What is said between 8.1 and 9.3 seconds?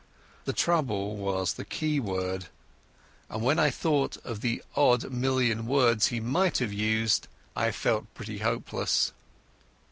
pretty hopeless.